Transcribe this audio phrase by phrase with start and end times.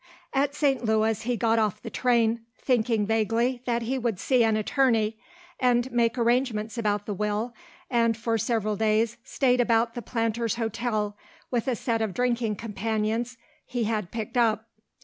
[0.33, 0.83] At St.
[0.83, 5.19] Louis he got off the train, thinking vaguely that he would see an attorney
[5.59, 7.53] and make arrangements about the will,
[7.87, 11.15] and for several days stayed about the Planters Hotel
[11.51, 13.37] with a set of drinking companions
[13.67, 14.69] he had picked up.